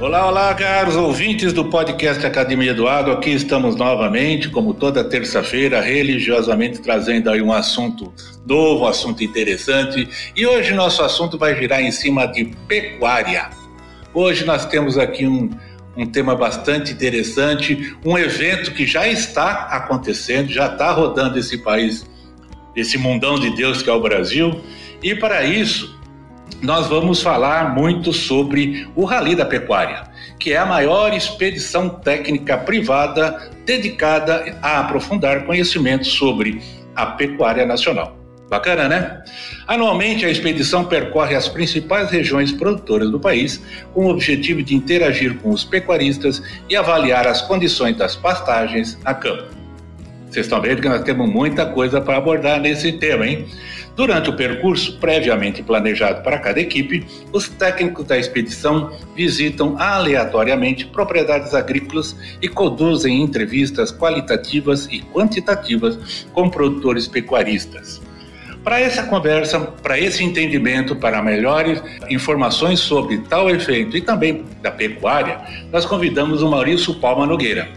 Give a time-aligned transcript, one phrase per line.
[0.00, 3.14] Olá, olá, caros ouvintes do podcast Academia do Agro.
[3.14, 8.12] Aqui estamos novamente, como toda terça-feira, religiosamente trazendo aí um assunto
[8.46, 10.08] novo, um assunto interessante.
[10.36, 13.50] E hoje nosso assunto vai girar em cima de pecuária.
[14.14, 15.50] Hoje nós temos aqui um,
[15.96, 22.08] um tema bastante interessante, um evento que já está acontecendo, já está rodando esse país,
[22.76, 24.60] esse mundão de Deus que é o Brasil.
[25.02, 25.97] E para isso,
[26.62, 30.04] nós vamos falar muito sobre o Rally da Pecuária,
[30.38, 36.60] que é a maior expedição técnica privada dedicada a aprofundar conhecimentos sobre
[36.96, 38.16] a pecuária nacional.
[38.48, 39.22] Bacana, né?
[39.66, 43.62] Anualmente, a expedição percorre as principais regiões produtoras do país
[43.92, 49.12] com o objetivo de interagir com os pecuaristas e avaliar as condições das pastagens a
[49.12, 49.57] campo.
[50.30, 53.46] Vocês estão vendo que nós temos muita coisa para abordar nesse tema, hein?
[53.96, 61.52] Durante o percurso previamente planejado para cada equipe, os técnicos da expedição visitam aleatoriamente propriedades
[61.54, 68.00] agrícolas e conduzem entrevistas qualitativas e quantitativas com produtores pecuaristas.
[68.62, 74.70] Para essa conversa, para esse entendimento, para melhores informações sobre tal efeito e também da
[74.70, 75.40] pecuária,
[75.72, 77.68] nós convidamos o Maurício Palma Nogueira,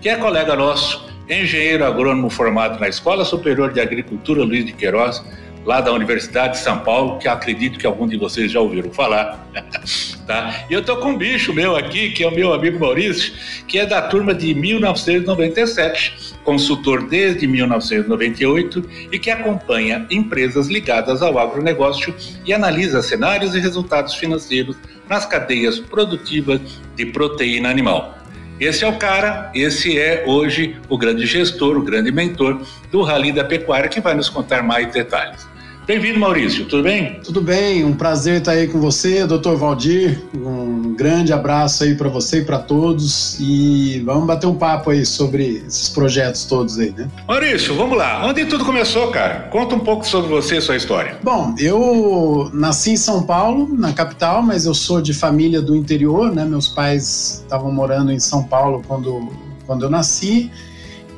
[0.00, 5.22] que é colega nosso, engenheiro agrônomo formado na Escola Superior de Agricultura Luiz de Queiroz,
[5.64, 9.46] lá da Universidade de São Paulo, que acredito que algum de vocês já ouviram falar.
[10.26, 10.64] tá?
[10.68, 13.32] E eu tô com um bicho meu aqui, que é o meu amigo Maurício,
[13.68, 21.38] que é da turma de 1997, consultor desde 1998 e que acompanha empresas ligadas ao
[21.38, 24.76] agronegócio e analisa cenários e resultados financeiros
[25.08, 26.60] nas cadeias produtivas
[26.96, 28.19] de proteína animal.
[28.60, 32.60] Esse é o cara, esse é hoje o grande gestor, o grande mentor
[32.92, 35.49] do Rally da Pecuária, que vai nos contar mais detalhes.
[35.90, 37.18] Bem-vindo, Maurício, tudo bem?
[37.24, 40.22] Tudo bem, um prazer estar aí com você, doutor Valdir.
[40.32, 43.36] Um grande abraço aí para você e para todos.
[43.40, 47.08] E vamos bater um papo aí sobre esses projetos todos aí, né?
[47.26, 48.24] Maurício, vamos lá.
[48.24, 49.48] Onde tudo começou, cara?
[49.50, 51.18] Conta um pouco sobre você e sua história.
[51.24, 56.32] Bom, eu nasci em São Paulo, na capital, mas eu sou de família do interior,
[56.32, 56.44] né?
[56.44, 59.28] Meus pais estavam morando em São Paulo quando,
[59.66, 60.52] quando eu nasci.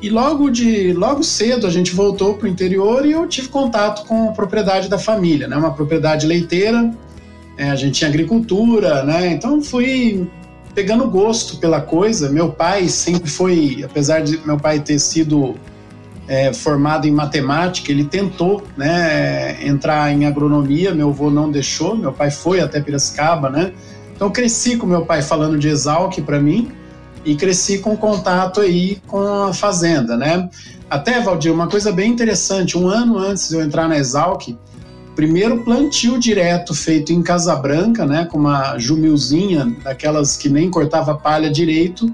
[0.03, 4.05] E logo de logo cedo a gente voltou para o interior e eu tive contato
[4.05, 5.55] com a propriedade da família, né?
[5.55, 6.93] Uma propriedade leiteira.
[7.57, 9.27] É, a gente tinha agricultura, né?
[9.27, 10.27] Então fui
[10.75, 12.29] pegando gosto pela coisa.
[12.29, 15.55] Meu pai sempre foi, apesar de meu pai ter sido
[16.27, 22.11] é, formado em matemática, ele tentou né, entrar em agronomia, meu avô não deixou, meu
[22.11, 23.71] pai foi até Piracicaba, né?
[24.13, 26.73] Então cresci com meu pai falando de Exalc para mim,
[27.25, 30.49] e cresci com contato aí com a fazenda, né?
[30.89, 34.55] Até, Valdir, uma coisa bem interessante, um ano antes de eu entrar na Exalc,
[35.15, 41.15] primeiro plantio direto feito em Casa Branca, né, com uma jumilzinha, daquelas que nem cortava
[41.15, 42.13] palha direito,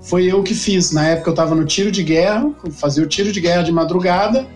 [0.00, 0.92] foi eu que fiz.
[0.92, 4.46] Na época eu estava no tiro de guerra, fazia o tiro de guerra de madrugada,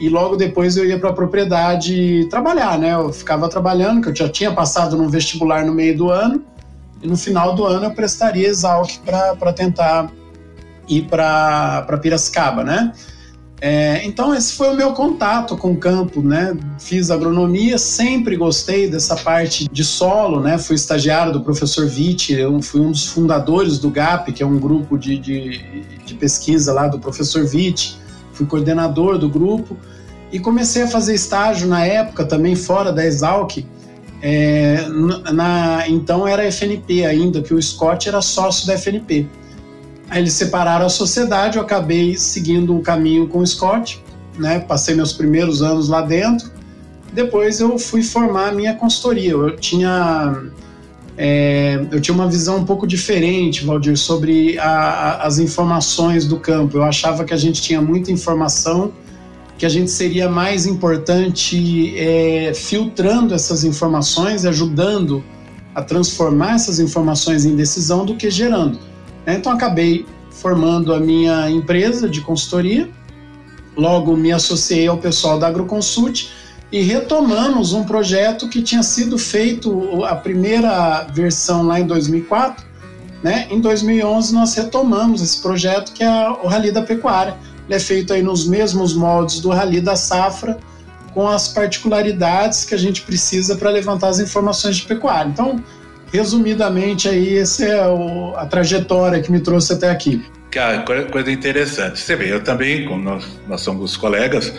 [0.00, 2.94] e logo depois eu ia para a propriedade trabalhar, né?
[2.94, 6.42] Eu ficava trabalhando, que eu já tinha passado no vestibular no meio do ano,
[7.02, 10.10] e no final do ano eu prestaria Exalc para tentar
[10.88, 12.92] ir para Piracicaba, né?
[13.62, 16.56] É, então esse foi o meu contato com o campo, né?
[16.78, 20.56] Fiz agronomia, sempre gostei dessa parte de solo, né?
[20.56, 24.58] Fui estagiário do professor Vitti, eu fui um dos fundadores do GAP, que é um
[24.58, 27.98] grupo de, de, de pesquisa lá do professor Vitti.
[28.32, 29.76] Fui coordenador do grupo
[30.32, 33.58] e comecei a fazer estágio na época também fora da Exalc,
[34.22, 34.86] é,
[35.32, 39.26] na, então era FNP ainda, que o Scott era sócio da FNP.
[40.08, 44.02] Aí eles separaram a sociedade, eu acabei seguindo o caminho com o Scott,
[44.36, 44.58] né?
[44.58, 46.50] Passei meus primeiros anos lá dentro.
[47.12, 49.32] Depois eu fui formar a minha consultoria.
[49.32, 50.50] Eu tinha
[51.16, 56.38] é, eu tinha uma visão um pouco diferente, Valdir, sobre a, a, as informações do
[56.38, 56.78] campo.
[56.78, 58.92] Eu achava que a gente tinha muita informação
[59.60, 65.22] que a gente seria mais importante é, filtrando essas informações, ajudando
[65.74, 68.78] a transformar essas informações em decisão do que gerando.
[69.26, 69.34] Né?
[69.34, 72.88] Então acabei formando a minha empresa de consultoria,
[73.76, 76.30] logo me associei ao pessoal da AgroConsult
[76.72, 82.64] e retomamos um projeto que tinha sido feito a primeira versão lá em 2004,
[83.22, 83.46] né?
[83.50, 87.36] Em 2011 nós retomamos esse projeto que é o Rally da Pecuária
[87.74, 90.58] é feito aí nos mesmos moldes do Rally da Safra,
[91.12, 95.28] com as particularidades que a gente precisa para levantar as informações de pecuária.
[95.28, 95.62] Então,
[96.12, 100.24] resumidamente aí, essa é o, a trajetória que me trouxe até aqui.
[100.50, 102.00] Cara, coisa interessante.
[102.00, 104.52] Você vê, eu também, como nós, nós somos colegas,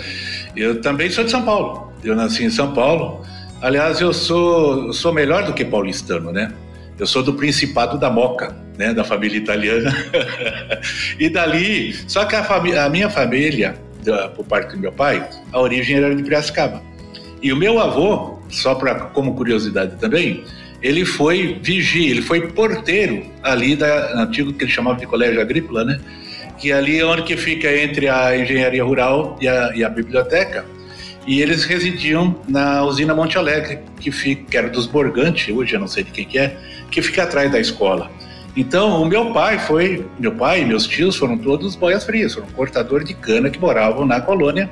[0.55, 1.91] eu também sou de São Paulo.
[2.03, 3.25] Eu nasci em São Paulo.
[3.61, 6.51] Aliás, eu sou, eu sou melhor do que paulistano, né?
[6.97, 9.95] Eu sou do Principado da Moca, né, da família italiana.
[11.19, 12.43] e dali, só que a,
[12.85, 15.23] a minha família, da, por parte do meu pai,
[15.53, 16.81] a origem era de Piracicaba.
[17.43, 20.43] E o meu avô, só para como curiosidade também,
[20.81, 25.85] ele foi vigia, ele foi porteiro ali da antigo que ele chamava de colégio agrícola,
[25.85, 25.99] né?
[26.57, 30.65] Que ali é onde que fica entre a engenharia rural e a, e a biblioteca.
[31.27, 35.79] E eles residiam na usina Monte Alegre, que, fica, que era dos Borgante, hoje eu
[35.79, 36.57] não sei de quem que é,
[36.89, 38.09] que fica atrás da escola.
[38.55, 42.47] Então, o meu pai foi, meu pai e meus tios foram todos boias frias, foram
[42.47, 44.69] cortadores de cana que moravam na colônia.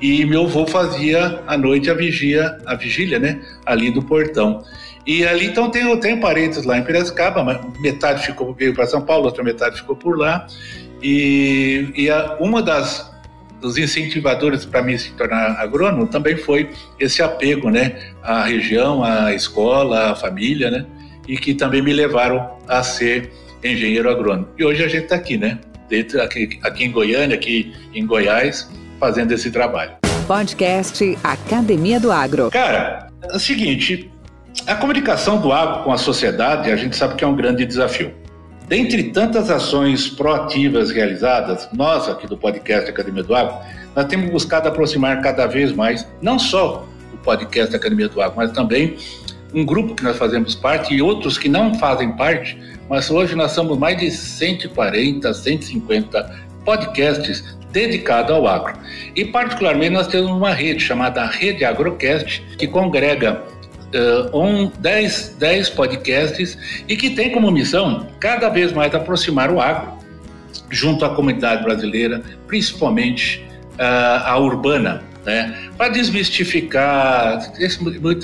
[0.00, 4.64] E meu avô fazia à noite a vigia, a vigília, né, ali do portão.
[5.06, 9.02] E ali, então, tenho, tenho parentes lá em Piracicaba, mas metade ficou, veio para São
[9.02, 10.46] Paulo, outra metade ficou por lá.
[11.02, 13.12] E, e a, uma das
[13.60, 19.32] dos incentivadores para mim se tornar agrônomo também foi esse apego, né, à região, à
[19.32, 20.84] escola, à família, né,
[21.26, 23.30] e que também me levaram a ser
[23.62, 24.48] engenheiro agrônomo.
[24.58, 25.58] E hoje a gente está aqui, né,
[26.22, 29.92] aqui, aqui em Goiânia, aqui em Goiás, fazendo esse trabalho.
[30.26, 32.50] Podcast Academia do Agro.
[32.50, 34.10] Cara, é o seguinte,
[34.66, 38.12] a comunicação do agro com a sociedade, a gente sabe que é um grande desafio.
[38.68, 43.56] Dentre tantas ações proativas realizadas, nós aqui do podcast Academia do Agro,
[43.94, 48.52] nós temos buscado aproximar cada vez mais, não só o podcast Academia do Agro, mas
[48.52, 48.96] também
[49.54, 52.58] um grupo que nós fazemos parte e outros que não fazem parte,
[52.88, 58.74] mas hoje nós somos mais de 140, 150 podcasts dedicados ao agro.
[59.16, 63.42] E particularmente nós temos uma rede chamada Rede Agrocast, que congrega
[63.94, 69.60] uh, um, 10, 10 podcasts e que tem como missão cada vez mais aproximar o
[69.60, 70.00] agro
[70.70, 73.44] junto à comunidade brasileira, principalmente
[73.74, 75.70] uh, a urbana, né?
[75.76, 77.52] Para desmistificar,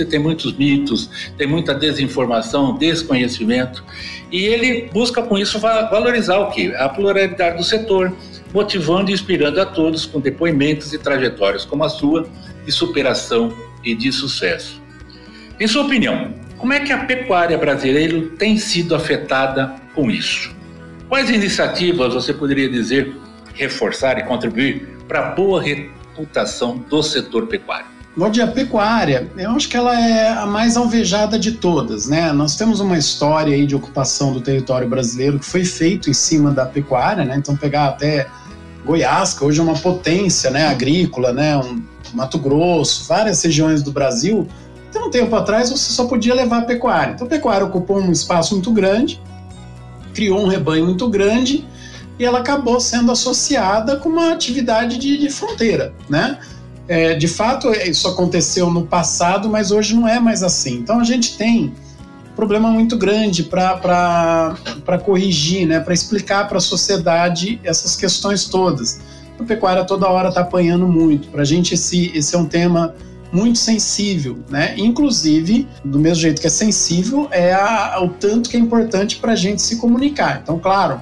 [0.09, 3.85] tem muitos mitos, tem muita desinformação, desconhecimento,
[4.31, 6.75] e ele busca com isso valorizar o que?
[6.75, 8.15] A pluralidade do setor,
[8.53, 12.29] motivando e inspirando a todos com depoimentos e trajetórias como a sua
[12.65, 13.53] de superação
[13.85, 14.81] e de sucesso.
[15.61, 20.55] Em sua opinião, como é que a pecuária brasileira tem sido afetada com isso?
[21.09, 23.15] Quais iniciativas você poderia dizer
[23.55, 25.62] reforçar e contribuir para a boa
[26.19, 27.87] reputação do setor pecuário?
[28.17, 32.32] Bom dia, a pecuária, eu acho que ela é a mais alvejada de todas, né?
[32.32, 36.50] Nós temos uma história aí de ocupação do território brasileiro que foi feito em cima
[36.50, 37.37] da pecuária, né?
[37.37, 38.26] Então pegar até
[38.85, 41.82] Goiás, que hoje é uma potência, né, agrícola, né, um
[42.15, 44.49] Mato Grosso, várias regiões do Brasil
[44.88, 47.12] então, um tempo atrás, você só podia levar a pecuária.
[47.12, 49.21] Então, a pecuária ocupou um espaço muito grande,
[50.14, 51.67] criou um rebanho muito grande
[52.19, 56.38] e ela acabou sendo associada com uma atividade de, de fronteira, né?
[56.88, 60.76] É, de fato, isso aconteceu no passado, mas hoje não é mais assim.
[60.76, 61.75] Então, a gente tem
[62.32, 64.56] um problema muito grande para
[65.05, 65.81] corrigir, né?
[65.81, 69.00] para explicar para a sociedade essas questões todas.
[69.38, 71.29] A pecuária toda hora está apanhando muito.
[71.29, 72.94] Para a gente, esse, esse é um tema
[73.31, 74.75] muito sensível, né?
[74.78, 79.33] Inclusive, do mesmo jeito que é sensível, é a, o tanto que é importante para
[79.33, 80.40] a gente se comunicar.
[80.43, 81.00] Então, claro,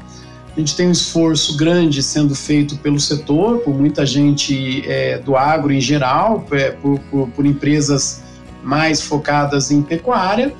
[0.57, 5.37] a gente tem um esforço grande sendo feito pelo setor, por muita gente é, do
[5.37, 8.23] agro em geral, é, por, por, por empresas
[8.63, 10.55] mais focadas em pecuária,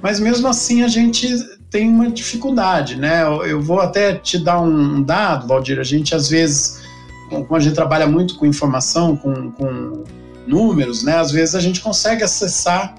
[0.00, 1.28] mas mesmo assim a gente
[1.70, 3.24] tem uma dificuldade, né?
[3.24, 6.80] Eu vou até te dar um dado, Valdir, a gente às vezes,
[7.28, 10.04] como a gente trabalha muito com informação, com, com
[10.46, 12.94] números, né, às vezes a gente consegue acessar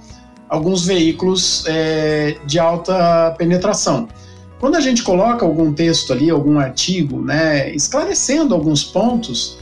[0.47, 4.07] alguns veículos é, de alta penetração.
[4.63, 9.57] Quando a gente coloca algum texto ali, algum artigo, né, esclarecendo alguns pontos,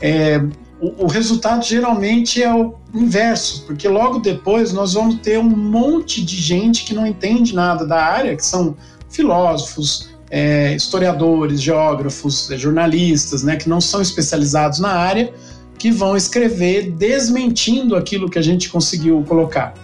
[0.00, 0.38] é,
[0.80, 6.24] o, o, resultado geralmente é o inverso, porque logo depois nós vamos ter um monte
[6.24, 8.76] de gente que não entende nada da área, que são
[9.10, 15.34] filósofos, é, historiadores, geógrafos, jornalistas, né, que não são especializados na área,
[15.76, 19.74] que vão escrever desmentindo aquilo que a gente conseguiu colocar.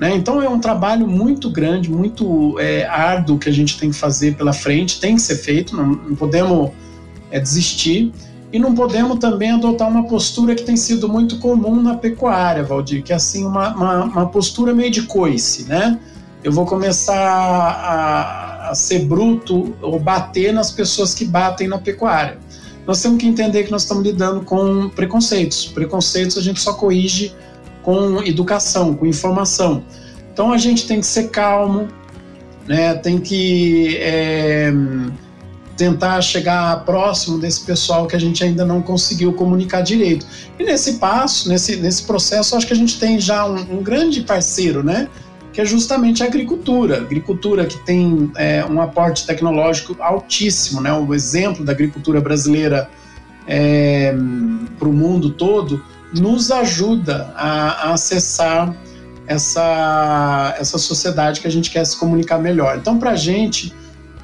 [0.00, 0.16] Né?
[0.16, 4.34] Então é um trabalho muito grande, muito é, árduo que a gente tem que fazer
[4.34, 6.70] pela frente, tem que ser feito, não, não podemos
[7.30, 8.10] é, desistir
[8.50, 13.02] e não podemos também adotar uma postura que tem sido muito comum na pecuária, Valdir,
[13.02, 16.00] que é assim uma, uma, uma postura meio de coice, né?
[16.42, 22.38] Eu vou começar a, a ser bruto ou bater nas pessoas que batem na pecuária.
[22.86, 25.66] nós temos que entender que nós estamos lidando com preconceitos.
[25.66, 27.34] Preconceitos a gente só corrige
[27.82, 29.84] com educação, com informação.
[30.32, 31.88] Então a gente tem que ser calmo,
[32.66, 32.94] né?
[32.94, 34.72] tem que é,
[35.76, 40.26] tentar chegar próximo desse pessoal que a gente ainda não conseguiu comunicar direito.
[40.58, 44.22] E nesse passo, nesse, nesse processo, acho que a gente tem já um, um grande
[44.22, 45.08] parceiro, né?
[45.52, 46.98] que é justamente a agricultura.
[46.98, 50.92] Agricultura que tem é, um aporte tecnológico altíssimo, né?
[50.92, 52.88] O exemplo da agricultura brasileira
[53.46, 54.14] é,
[54.78, 55.82] para o mundo todo
[56.14, 58.74] nos ajuda a, a, acessar
[59.26, 62.78] essa, essa sociedade que a gente quer se comunicar melhor.
[62.78, 63.72] Então, para a gente,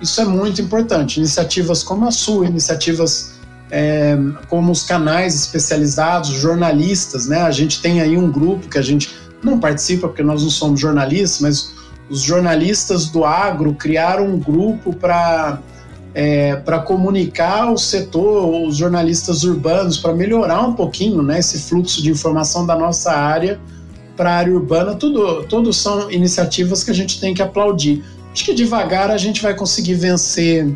[0.01, 1.19] isso é muito importante.
[1.19, 3.37] Iniciativas como a sua, iniciativas
[3.71, 4.17] é,
[4.49, 7.43] como os canais especializados, jornalistas, né?
[7.43, 10.81] A gente tem aí um grupo que a gente não participa porque nós não somos
[10.81, 11.73] jornalistas, mas
[12.09, 15.61] os jornalistas do agro criaram um grupo para
[16.19, 22.03] é, para comunicar o setor, os jornalistas urbanos, para melhorar um pouquinho né, esse fluxo
[22.03, 23.61] de informação da nossa área
[24.17, 24.95] para a área urbana.
[24.95, 28.03] Tudo, tudo são iniciativas que a gente tem que aplaudir.
[28.33, 30.75] Acho que devagar a gente vai conseguir vencer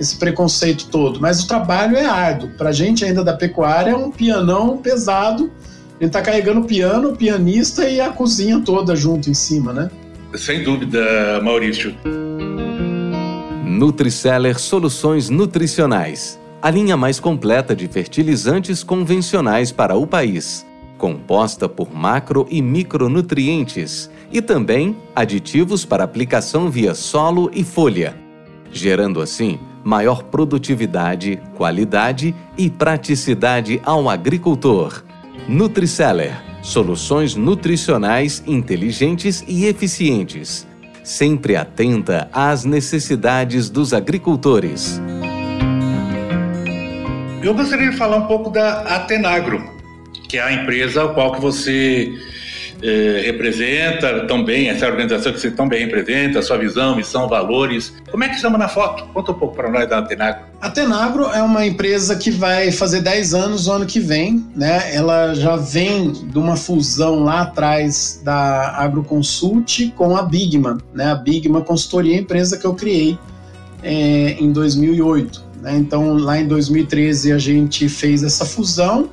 [0.00, 2.48] esse preconceito todo, mas o trabalho é árduo.
[2.56, 5.50] Para a gente ainda da pecuária é um pianão pesado
[6.00, 9.90] ele tá carregando o piano, o pianista e a cozinha toda junto em cima, né?
[10.34, 11.92] Sem dúvida, Maurício.
[13.78, 16.36] Nutriceller Soluções Nutricionais.
[16.60, 20.66] A linha mais completa de fertilizantes convencionais para o país.
[20.98, 28.16] Composta por macro e micronutrientes e também aditivos para aplicação via solo e folha,
[28.72, 35.04] gerando assim maior produtividade, qualidade e praticidade ao agricultor.
[35.48, 40.66] Nutriceller soluções nutricionais inteligentes e eficientes,
[41.08, 45.00] sempre atenta às necessidades dos agricultores.
[47.42, 49.64] Eu gostaria de falar um pouco da Atenagro,
[50.28, 52.12] que é a empresa a qual que você
[52.80, 57.92] eh, representa tão bem, essa organização que você tão bem representa, sua visão, missão, valores.
[58.10, 59.04] Como é que estamos na foto?
[59.12, 60.42] Conta um pouco para nós da Atenagro.
[60.60, 64.94] A Atenagro é uma empresa que vai fazer 10 anos no ano que vem, né?
[64.94, 71.10] Ela já vem de uma fusão lá atrás da Agroconsult com a Bigma, né?
[71.10, 73.18] A Bigma Consultoria é a empresa que eu criei
[73.82, 75.48] é, em 2008.
[75.62, 75.76] Né?
[75.76, 79.10] Então, lá em 2013 a gente fez essa fusão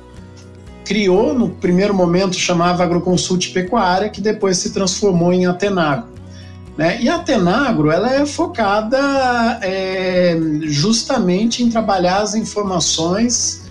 [0.86, 6.08] criou, no primeiro momento chamava Agroconsult Pecuária, que depois se transformou em Atenagro.
[6.78, 7.02] Né?
[7.02, 13.62] E a Atenagro ela é focada é, justamente em trabalhar as informações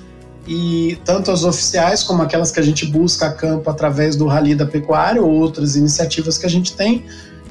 [0.47, 4.53] e tanto as oficiais como aquelas que a gente busca a campo através do Rally
[4.53, 7.05] da Pecuária ou outras iniciativas que a gente tem,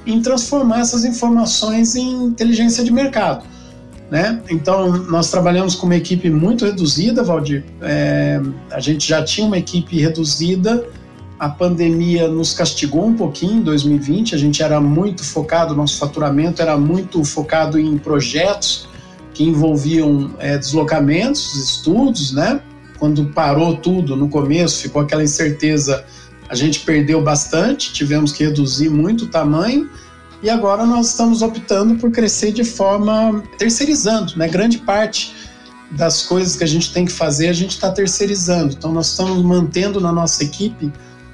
[0.07, 3.45] em transformar essas informações em inteligência de mercado.
[4.11, 4.43] Né?
[4.51, 7.65] Então, nós trabalhamos com uma equipe muito reduzida, Valdir.
[7.81, 10.87] É, a gente já tinha uma equipe reduzida,
[11.39, 16.63] a pandemia nos castigou um pouquinho em 2020, a gente era muito focado, nosso faturamento
[16.63, 18.89] era muito focado em projetos
[19.33, 22.61] que envolviam é, deslocamentos, estudos, né?
[22.99, 26.05] Quando parou tudo no começo, ficou aquela incerteza,
[26.49, 29.91] a gente perdeu bastante, tivemos que reduzir muito o tamanho,
[30.45, 34.47] e agora nós estamos optando por crescer de forma terceirizando, né?
[34.47, 35.35] Grande parte
[35.91, 38.75] das coisas que a gente tem que fazer a gente está terceirizando.
[38.75, 40.93] Então nós estamos mantendo na nossa equipe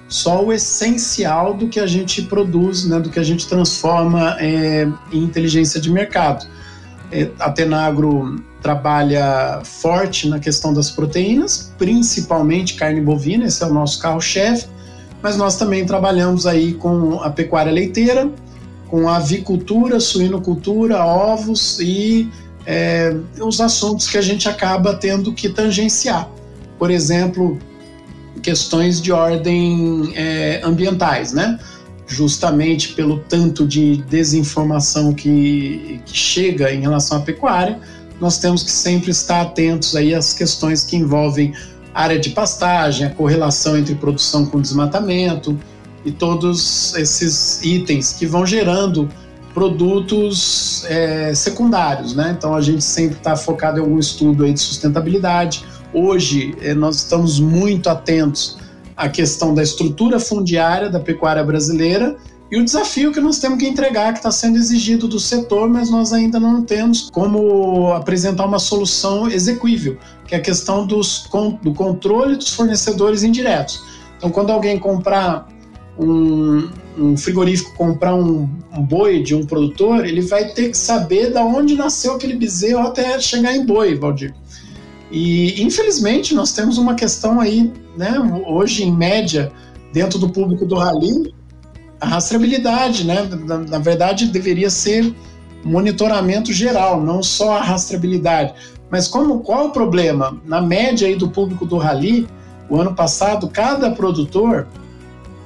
[0.08, 3.00] só o essencial do que a gente produz, né?
[3.00, 6.46] Do que a gente transforma é, em inteligência de mercado.
[7.10, 13.74] É, a Tenagro trabalha forte na questão das proteínas, principalmente carne bovina, esse é o
[13.74, 14.68] nosso carro-chefe,
[15.20, 18.30] mas nós também trabalhamos aí com a pecuária leiteira,
[18.90, 22.28] com avicultura, suinocultura, ovos e
[22.66, 26.28] é, os assuntos que a gente acaba tendo que tangenciar.
[26.78, 27.58] Por exemplo,
[28.42, 31.58] questões de ordem é, ambientais, né?
[32.06, 37.78] Justamente pelo tanto de desinformação que, que chega em relação à pecuária,
[38.20, 41.54] nós temos que sempre estar atentos aí às questões que envolvem
[41.94, 45.58] área de pastagem, a correlação entre produção com desmatamento,
[46.04, 49.08] e todos esses itens que vão gerando
[49.52, 52.34] produtos é, secundários, né?
[52.36, 55.64] Então a gente sempre está focado em algum estudo aí de sustentabilidade.
[55.92, 58.56] Hoje é, nós estamos muito atentos
[58.96, 62.16] à questão da estrutura fundiária da pecuária brasileira
[62.50, 65.88] e o desafio que nós temos que entregar, que está sendo exigido do setor, mas
[65.88, 71.28] nós ainda não temos como apresentar uma solução execuível, que é a questão dos,
[71.62, 73.80] do controle dos fornecedores indiretos.
[74.16, 75.46] Então, quando alguém comprar
[75.98, 76.68] um,
[76.98, 81.44] um frigorífico comprar um, um, boi de um produtor, ele vai ter que saber da
[81.44, 84.34] onde nasceu aquele bezerro até chegar em boi, Valdir.
[85.10, 88.14] E infelizmente nós temos uma questão aí, né,
[88.46, 89.52] hoje em média,
[89.92, 91.34] dentro do público do rally,
[92.00, 93.28] a rastreabilidade, né?
[93.44, 95.14] Na, na verdade, deveria ser
[95.62, 98.54] monitoramento geral, não só a rastreabilidade.
[98.90, 100.40] Mas como qual o problema?
[100.46, 102.26] Na média aí do público do rally,
[102.68, 104.66] o ano passado, cada produtor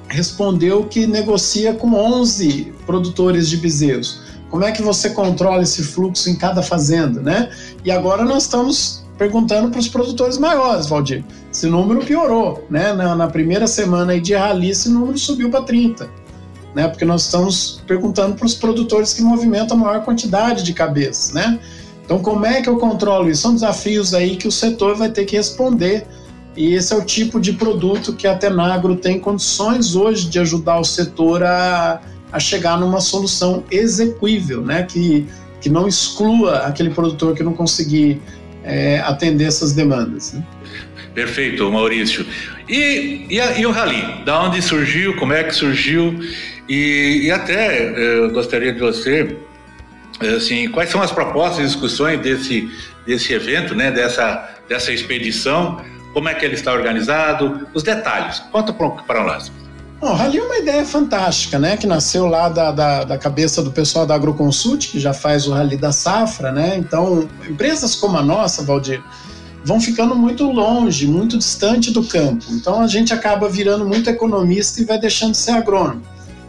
[0.08, 4.20] respondeu que negocia com 11 produtores de bezerros.
[4.50, 7.50] Como é que você controla esse fluxo em cada fazenda, né?
[7.84, 11.24] E agora nós estamos perguntando para os produtores maiores, Valdir.
[11.52, 12.92] Esse número piorou, né?
[12.92, 16.08] Na, na primeira semana de rally, esse número subiu para 30,
[16.74, 16.88] né?
[16.88, 21.58] Porque nós estamos perguntando para os produtores que movimentam a maior quantidade de cabeças, né?
[22.04, 23.42] Então, como é que eu controlo isso?
[23.42, 26.06] São desafios aí que o setor vai ter que responder.
[26.56, 30.78] E esse é o tipo de produto que a Tenagro tem condições hoje de ajudar
[30.78, 34.84] o setor a, a chegar numa solução execuível, né?
[34.84, 35.26] Que,
[35.60, 38.20] que não exclua aquele produtor que não conseguir
[38.62, 40.32] é, atender essas demandas.
[40.32, 40.44] Né?
[41.14, 42.24] Perfeito, Maurício.
[42.68, 44.24] E, e, e, o Rally?
[44.24, 45.16] Da onde surgiu?
[45.16, 46.18] Como é que surgiu?
[46.68, 49.36] E, e até eu gostaria de você,
[50.36, 52.68] assim, quais são as propostas e discussões desse,
[53.06, 55.80] desse evento, né, dessa, dessa expedição?
[56.14, 57.66] Como é que ele está organizado?
[57.74, 58.38] Os detalhes.
[58.52, 59.50] Conta para nós.
[60.00, 61.76] Bom, o Rally é uma ideia fantástica, né?
[61.76, 65.52] Que nasceu lá da, da, da, cabeça do pessoal da Agroconsult, que já faz o
[65.52, 66.76] Rally da Safra, né?
[66.76, 69.02] Então, empresas como a nossa, Valdir,
[69.64, 72.44] vão ficando muito longe, muito distante do campo.
[72.50, 76.02] Então, a gente acaba virando muito economista e vai deixando de ser agrônomo.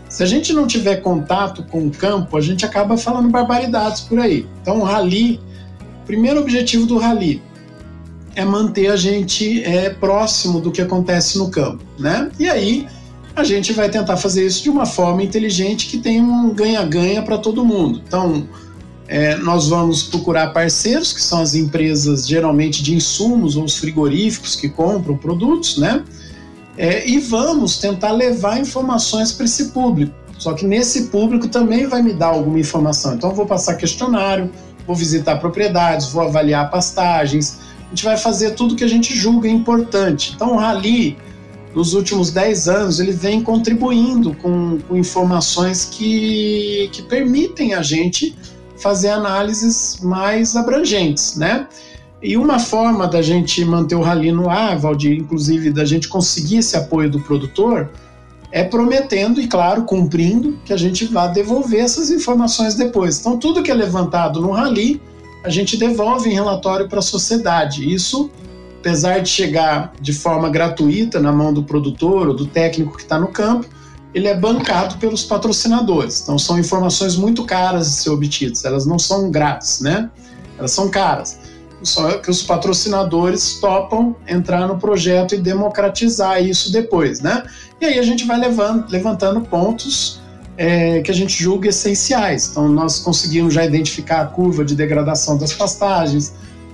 [0.10, 4.20] Se a gente não tiver contato com o campo, a gente acaba falando barbaridades por
[4.20, 4.48] aí.
[4.62, 5.40] Então, o Rally,
[6.06, 7.42] primeiro objetivo do Rally
[8.36, 12.30] é manter a gente é, próximo do que acontece no campo, né?
[12.38, 12.88] E aí
[13.36, 17.38] a gente vai tentar fazer isso de uma forma inteligente que tenha um ganha-ganha para
[17.38, 18.02] todo mundo.
[18.08, 18.48] Então,
[19.08, 24.56] é, nós vamos procurar parceiros, que são as empresas geralmente de insumos ou os frigoríficos
[24.56, 26.04] que compram produtos, né?
[26.78, 30.14] É, e vamos tentar levar informações para esse público.
[30.38, 33.16] Só que nesse público também vai me dar alguma informação.
[33.16, 34.50] Então, eu vou passar questionário,
[34.86, 37.60] vou visitar propriedades, vou avaliar pastagens.
[37.96, 40.34] Gente vai fazer tudo que a gente julga importante.
[40.36, 41.18] Então, o Rally
[41.74, 48.38] nos últimos 10 anos, ele vem contribuindo com, com informações que, que permitem a gente
[48.82, 51.70] fazer análises mais abrangentes, né?
[52.22, 56.58] E uma forma da gente manter o rally no ar, Valdir, inclusive da gente conseguir
[56.58, 57.90] esse apoio do produtor,
[58.52, 63.20] é prometendo e, claro, cumprindo que a gente vá devolver essas informações depois.
[63.20, 65.02] Então, tudo que é levantado no rally,
[65.46, 67.94] a gente devolve em relatório para a sociedade.
[67.94, 68.30] Isso
[68.86, 73.18] apesar de chegar de forma gratuita na mão do produtor ou do técnico que está
[73.18, 73.68] no campo,
[74.14, 76.22] ele é bancado pelos patrocinadores.
[76.22, 80.12] Então são informações muito caras de ser obtidas, elas não são grátis, né?
[80.60, 81.40] Elas são caras.
[81.82, 87.44] Só que os patrocinadores topam entrar no projeto e democratizar isso depois, né?
[87.82, 90.22] E aí a gente vai levantando pontos
[90.58, 92.50] é, que a gente julga essenciais.
[92.50, 96.34] Então nós conseguimos já identificar a curva de degradação das pastagens,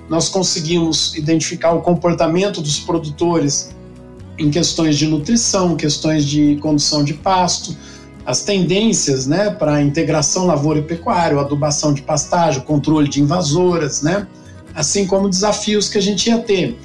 [0.09, 3.71] nós conseguimos identificar o comportamento dos produtores
[4.37, 7.75] em questões de nutrição, questões de condução de pasto,
[8.25, 14.27] as tendências né, para integração lavoura e pecuária, adubação de pastagem, controle de invasoras, né,
[14.75, 16.77] assim como desafios que a gente ia ter.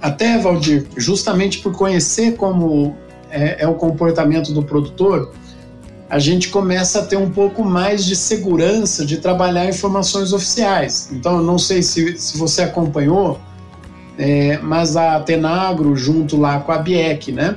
[0.00, 2.94] Até, Valdir, justamente por conhecer como
[3.30, 5.32] é, é o comportamento do produtor,
[6.08, 11.10] a gente começa a ter um pouco mais de segurança de trabalhar informações oficiais.
[11.12, 13.40] Então, eu não sei se, se você acompanhou,
[14.16, 17.56] é, mas a Tenagro, junto lá com a BIEC, né,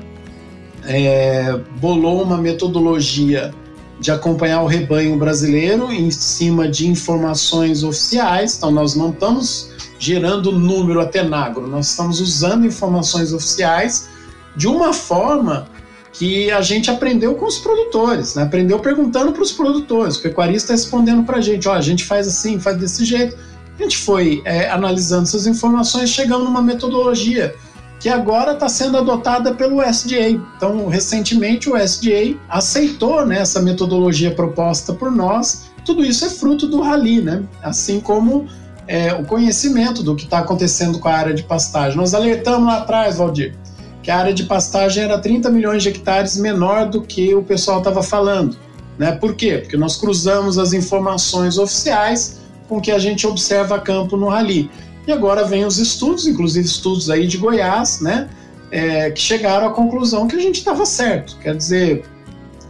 [0.85, 3.53] é, bolou uma metodologia
[3.99, 8.57] de acompanhar o rebanho brasileiro em cima de informações oficiais.
[8.57, 14.09] Então, nós não estamos gerando número a Tenagro, nós estamos usando informações oficiais
[14.55, 15.67] de uma forma
[16.11, 18.43] que a gente aprendeu com os produtores, né?
[18.43, 22.27] aprendeu perguntando para os produtores, o pecuarista respondendo para a gente, ó, a gente faz
[22.27, 23.37] assim, faz desse jeito.
[23.77, 27.55] A gente foi é, analisando essas informações, chegando numa metodologia
[27.99, 30.29] que agora está sendo adotada pelo SDA.
[30.29, 35.69] Então, recentemente o SDA aceitou né, essa metodologia proposta por nós.
[35.85, 37.43] Tudo isso é fruto do Rally, né?
[37.61, 38.47] Assim como
[38.87, 41.97] é, o conhecimento do que está acontecendo com a área de pastagem.
[41.97, 43.55] Nós alertamos lá atrás, Valdir,
[44.01, 47.79] que a área de pastagem era 30 milhões de hectares menor do que o pessoal
[47.79, 48.57] estava falando.
[48.97, 49.11] Né?
[49.13, 49.59] Por quê?
[49.59, 54.27] Porque nós cruzamos as informações oficiais com o que a gente observa a campo no
[54.27, 54.69] Rally.
[55.07, 58.29] E agora vem os estudos, inclusive estudos aí de Goiás, né?
[58.71, 61.35] É, que chegaram à conclusão que a gente estava certo.
[61.41, 62.05] Quer dizer,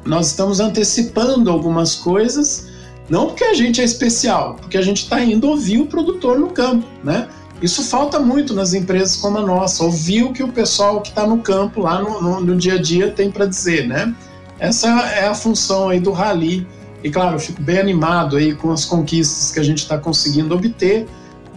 [0.05, 2.69] nós estamos antecipando algumas coisas,
[3.09, 6.51] não porque a gente é especial, porque a gente está indo ouvir o produtor no
[6.51, 7.27] campo, né?
[7.61, 11.27] Isso falta muito nas empresas como a nossa, ouvir o que o pessoal que está
[11.27, 14.13] no campo, lá no, no, no dia a dia, tem para dizer, né?
[14.59, 16.65] Essa é a função aí do Rally.
[17.03, 20.53] E claro, eu fico bem animado aí com as conquistas que a gente está conseguindo
[20.55, 21.05] obter,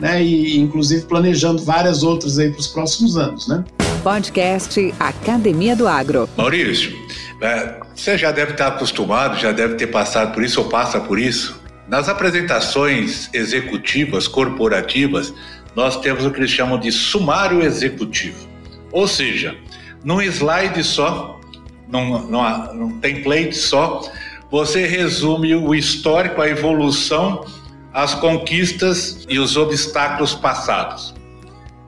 [0.00, 0.22] né?
[0.22, 3.64] E inclusive planejando várias outras aí para os próximos anos, né?
[4.02, 6.28] Podcast Academia do Agro.
[6.36, 6.92] Maurício,
[7.40, 11.18] é, você já deve estar acostumado, já deve ter passado por isso ou passa por
[11.18, 11.60] isso.
[11.88, 15.34] Nas apresentações executivas, corporativas,
[15.74, 18.46] nós temos o que eles chamam de sumário executivo.
[18.90, 19.56] Ou seja,
[20.04, 21.40] num slide só,
[21.88, 24.02] num, num, num template só,
[24.50, 27.46] você resume o histórico, a evolução,
[27.92, 31.14] as conquistas e os obstáculos passados.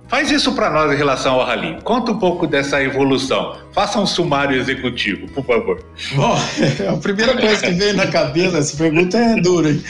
[0.08, 1.78] Faz isso para nós em relação ao rally.
[1.82, 3.56] Conta um pouco dessa evolução.
[3.72, 5.84] Faça um sumário executivo, por favor.
[6.14, 6.38] Bom,
[6.88, 9.70] a primeira coisa que veio na cabeça, essa pergunta é dura.
[9.70, 9.82] Hein?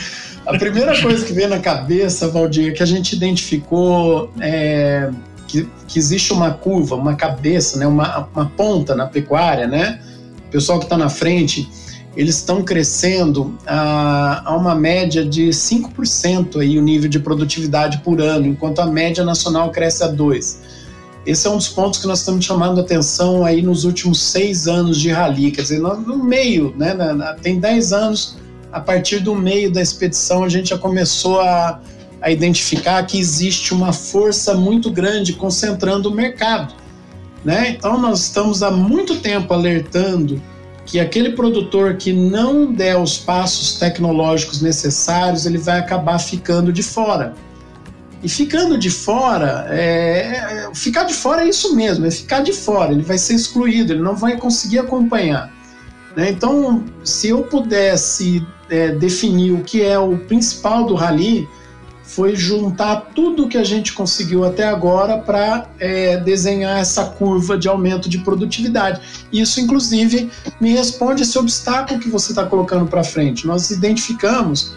[0.46, 5.10] A primeira coisa que veio na cabeça, Valdir, é que a gente identificou é,
[5.48, 10.00] que, que, existe uma curva, uma cabeça, né, uma, uma ponta na pecuária, né?
[10.48, 11.66] O pessoal que está na frente,
[12.14, 18.20] eles estão crescendo a, a, uma média de 5% aí o nível de produtividade por
[18.20, 20.56] ano, enquanto a média nacional cresce a 2%.
[21.26, 25.00] Esse é um dos pontos que nós estamos chamando atenção aí nos últimos seis anos
[25.00, 26.94] de rally, quer dizer, no meio, né,
[27.40, 28.36] tem 10 anos
[28.74, 31.80] a partir do meio da expedição, a gente já começou a,
[32.20, 36.74] a identificar que existe uma força muito grande concentrando o mercado.
[37.44, 37.76] Né?
[37.78, 40.42] Então, nós estamos há muito tempo alertando
[40.84, 46.82] que aquele produtor que não der os passos tecnológicos necessários, ele vai acabar ficando de
[46.82, 47.32] fora.
[48.24, 52.52] E ficando de fora, é, é, ficar de fora é isso mesmo, é ficar de
[52.52, 55.52] fora, ele vai ser excluído, ele não vai conseguir acompanhar.
[56.16, 56.30] Né?
[56.30, 61.48] Então, se eu pudesse é, definir o que é o principal do rally
[62.04, 67.66] foi juntar tudo que a gente conseguiu até agora para é, desenhar essa curva de
[67.66, 69.00] aumento de produtividade.
[69.32, 73.46] Isso, inclusive, me responde esse obstáculo que você está colocando para frente.
[73.46, 74.74] Nós identificamos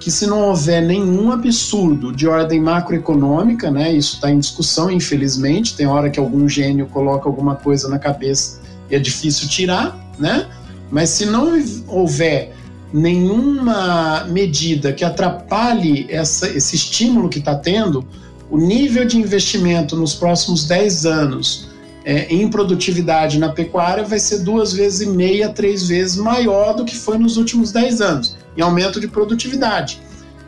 [0.00, 5.76] que se não houver nenhum absurdo de ordem macroeconômica, né, isso está em discussão, infelizmente,
[5.76, 10.48] tem hora que algum gênio coloca alguma coisa na cabeça e é difícil tirar, né?
[10.90, 11.52] Mas se não
[11.86, 12.56] houver
[12.92, 18.04] nenhuma medida que atrapalhe essa, esse estímulo que está tendo,
[18.50, 21.68] o nível de investimento nos próximos 10 anos
[22.04, 26.84] é, em produtividade na pecuária vai ser duas vezes e meia, três vezes maior do
[26.84, 30.00] que foi nos últimos 10 anos, em aumento de produtividade.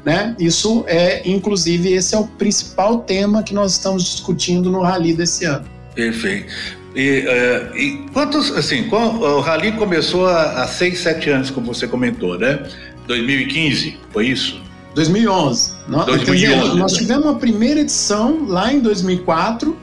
[0.05, 0.35] Né?
[0.39, 5.45] Isso é, inclusive, esse é o principal tema que nós estamos discutindo no Rally desse
[5.45, 5.65] ano.
[5.95, 6.82] Perfeito.
[6.95, 11.87] E, uh, e, quantos, assim, o Rally começou há, há seis, sete anos, como você
[11.87, 12.63] comentou, né?
[13.07, 14.61] 2015, foi isso?
[14.95, 15.73] 2011.
[15.89, 19.77] 2011 dizer, nós tivemos a primeira edição lá em 2004,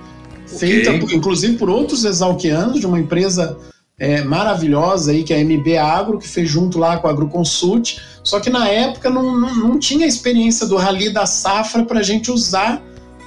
[0.53, 0.57] okay.
[0.57, 3.57] feita inclusive por outros exalquianos, de uma empresa
[3.97, 7.97] é, maravilhosa aí, que é a MB Agro, que fez junto lá com a Agroconsult.
[8.23, 12.03] Só que na época não, não, não tinha experiência do Rally da Safra para a
[12.03, 12.81] gente usar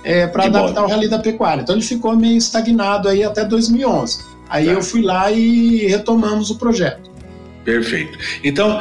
[0.04, 1.62] é, para adaptar o Rally da Pecuária.
[1.62, 4.24] Então ele ficou meio estagnado aí até 2011.
[4.48, 4.72] Aí tá.
[4.72, 7.10] eu fui lá e retomamos o projeto.
[7.64, 8.18] Perfeito.
[8.42, 8.78] Então,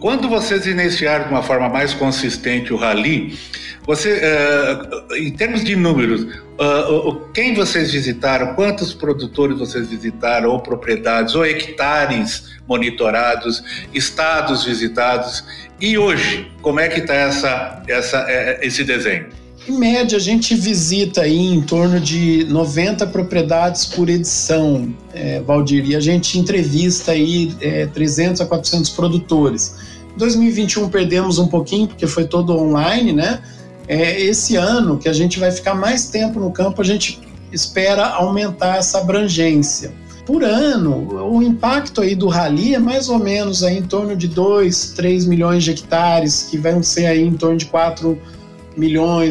[0.00, 3.38] quando vocês iniciaram de uma forma mais consistente o Rally,
[3.86, 10.58] você, uh, em termos de números, uh, quem vocês visitaram, quantos produtores vocês visitaram, ou
[10.58, 13.62] propriedades, ou hectares monitorados,
[13.94, 15.44] estados visitados,
[15.80, 19.28] e hoje, como é que está essa, essa, é, esse desenho?
[19.68, 25.84] Em média, a gente visita aí em torno de 90 propriedades por edição, é, Valdir,
[25.90, 29.74] e a gente entrevista aí é, 300 a 400 produtores.
[30.14, 33.40] Em 2021 perdemos um pouquinho, porque foi todo online, né?
[33.88, 37.18] É, esse ano, que a gente vai ficar mais tempo no campo, a gente
[37.50, 39.92] espera aumentar essa abrangência.
[40.24, 44.28] Por ano, o impacto aí do rally é mais ou menos aí em torno de
[44.28, 48.35] 2, 3 milhões de hectares, que vão ser aí em torno de 4 milhões,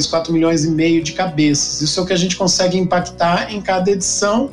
[0.07, 1.81] 4 milhões e meio de cabeças.
[1.81, 4.49] Isso é o que a gente consegue impactar em cada edição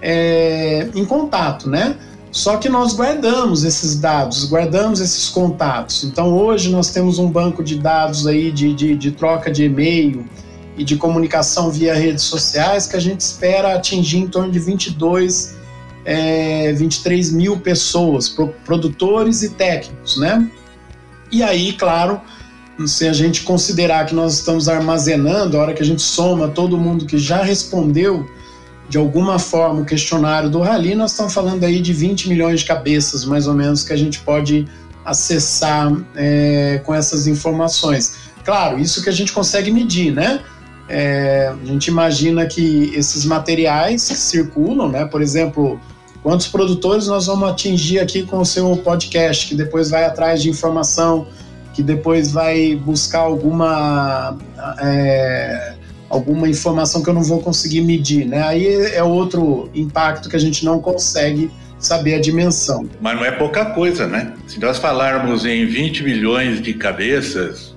[0.00, 1.96] é, em contato, né?
[2.32, 6.02] Só que nós guardamos esses dados, guardamos esses contatos.
[6.02, 10.24] Então hoje nós temos um banco de dados aí de, de, de troca de e-mail
[10.76, 15.54] e de comunicação via redes sociais que a gente espera atingir em torno de 22,
[16.06, 20.50] é, 23 mil pessoas, produtores e técnicos, né?
[21.30, 22.18] E aí, claro,
[22.86, 26.78] se a gente considerar que nós estamos armazenando, a hora que a gente soma todo
[26.78, 28.26] mundo que já respondeu
[28.88, 32.66] de alguma forma o questionário do Rally, nós estamos falando aí de 20 milhões de
[32.66, 34.66] cabeças, mais ou menos, que a gente pode
[35.04, 38.16] acessar é, com essas informações.
[38.44, 40.40] Claro, isso que a gente consegue medir, né?
[40.88, 45.80] É, a gente imagina que esses materiais que circulam, né, por exemplo,
[46.22, 50.50] quantos produtores nós vamos atingir aqui com o seu podcast, que depois vai atrás de
[50.50, 51.26] informação,
[51.72, 54.36] que depois vai buscar alguma
[54.80, 55.74] é,
[56.08, 58.42] alguma informação que eu não vou conseguir medir, né?
[58.42, 62.88] Aí é outro impacto que a gente não consegue saber a dimensão.
[63.00, 64.34] Mas não é pouca coisa, né?
[64.46, 67.74] Se nós falarmos em 20 milhões de cabeças,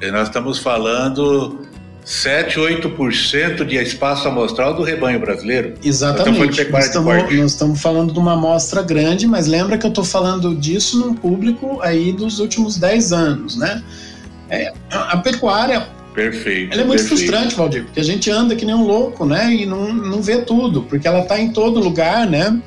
[0.00, 1.66] eh, nós estamos falando
[2.08, 5.74] 7, 8% de espaço amostral do rebanho brasileiro.
[5.84, 6.70] Exatamente.
[6.70, 10.54] Nós estamos, nós estamos falando de uma amostra grande, mas lembra que eu estou falando
[10.54, 13.84] disso num público aí dos últimos 10 anos, né?
[14.48, 16.72] É, a pecuária Perfeito.
[16.72, 17.20] Ela é muito perfeito.
[17.20, 19.52] frustrante, Valdir, porque a gente anda que nem um louco, né?
[19.52, 22.58] E não, não vê tudo, porque ela está em todo lugar, né?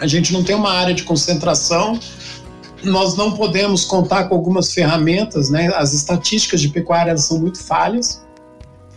[0.00, 1.98] A gente não tem uma área de concentração.
[2.84, 5.70] Nós não podemos contar com algumas ferramentas, né?
[5.74, 8.22] As estatísticas de pecuária são muito falhas,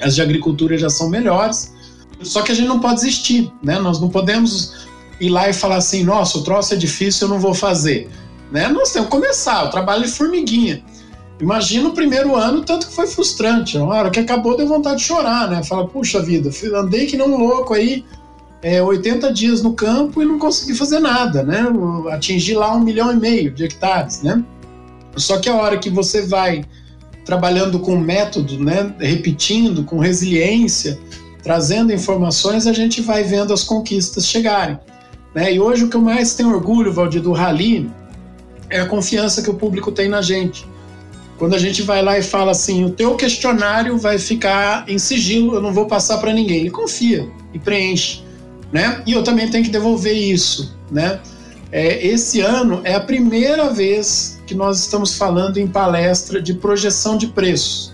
[0.02, 1.74] as de agricultura já são melhores.
[2.22, 3.80] Só que a gente não pode desistir, né?
[3.80, 4.88] Nós não podemos
[5.20, 8.10] ir lá e falar assim: nossa, o troço é difícil, eu não vou fazer.
[8.52, 8.68] Né?
[8.68, 10.84] Nós temos que começar, o trabalho de formiguinha.
[11.40, 13.78] Imagina o primeiro ano, tanto que foi frustrante.
[13.78, 15.64] Na hora que acabou, deu vontade de chorar, né?
[15.64, 18.06] Fala, puxa vida, andei que não louco aí,
[18.62, 21.66] é, 80 dias no campo e não consegui fazer nada, né?
[22.12, 24.44] Atingi lá um milhão e meio de hectares, né?
[25.16, 26.64] Só que a hora que você vai
[27.26, 28.94] trabalhando com método, né?
[29.00, 31.00] Repetindo, com resiliência,
[31.44, 34.80] trazendo informações, a gente vai vendo as conquistas chegarem.
[35.34, 35.54] Né?
[35.54, 37.90] E hoje o que eu mais tenho orgulho, Valdir, do Rally
[38.70, 40.66] é a confiança que o público tem na gente.
[41.38, 45.56] Quando a gente vai lá e fala assim, o teu questionário vai ficar em sigilo,
[45.56, 46.62] eu não vou passar para ninguém.
[46.62, 48.24] Ele confia e preenche,
[48.72, 49.02] né?
[49.08, 51.20] E eu também tenho que devolver isso, né?
[51.72, 57.18] É, esse ano é a primeira vez que nós estamos falando em palestra de projeção
[57.18, 57.94] de preços,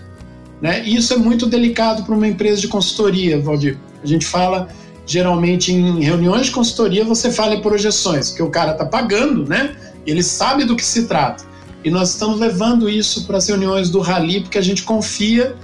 [0.60, 0.82] né?
[0.84, 3.78] Isso é muito delicado para uma empresa de consultoria, Valdir.
[4.02, 4.68] A gente fala
[5.06, 9.74] geralmente em reuniões de consultoria você fala em projeções, porque o cara está pagando, né?
[10.04, 11.44] Ele sabe do que se trata.
[11.84, 15.54] E nós estamos levando isso para as reuniões do Rally, porque a gente confia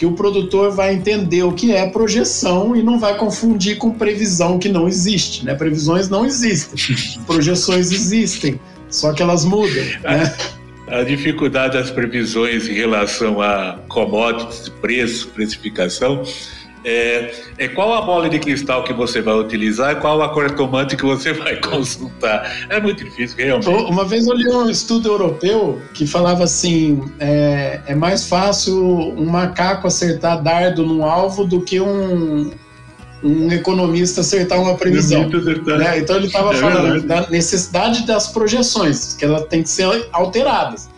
[0.00, 4.58] que o produtor vai entender o que é projeção e não vai confundir com previsão
[4.58, 5.44] que não existe.
[5.44, 5.54] Né?
[5.54, 8.58] Previsões não existem, projeções existem,
[8.88, 9.84] só que elas mudam.
[10.02, 10.34] Né?
[10.88, 16.22] A dificuldade das previsões em relação a commodities, preço, precificação,
[16.84, 20.96] é, é, qual a bola de cristal que você vai utilizar e qual a cartomante
[20.96, 22.66] que você vai consultar.
[22.68, 23.68] É muito difícil, realmente.
[23.68, 29.26] Uma vez eu li um estudo europeu que falava assim: é, é mais fácil um
[29.26, 32.50] macaco acertar dardo num alvo do que um,
[33.22, 35.28] um economista acertar uma previsão.
[35.28, 35.98] Né?
[35.98, 37.06] Então ele estava é falando verdade.
[37.06, 40.88] da necessidade das projeções, que elas têm que ser alteradas.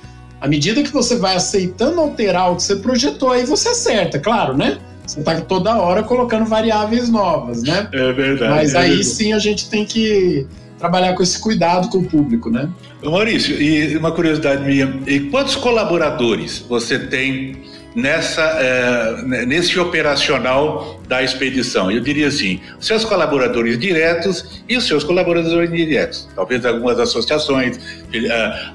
[0.40, 4.56] À medida que você vai aceitando alterar o que você projetou, aí você acerta, claro,
[4.56, 4.78] né?
[5.06, 7.88] Você está toda hora colocando variáveis novas, né?
[7.92, 8.54] É verdade.
[8.54, 9.04] Mas é aí verdade.
[9.04, 10.46] sim a gente tem que
[10.78, 12.68] trabalhar com esse cuidado com o público, né?
[13.02, 17.62] Maurício, e uma curiosidade minha, e quantos colaboradores você tem
[17.94, 21.90] nessa é, nesse operacional da expedição?
[21.90, 26.28] Eu diria assim, seus colaboradores diretos e os seus colaboradores indiretos.
[26.34, 27.78] Talvez algumas associações,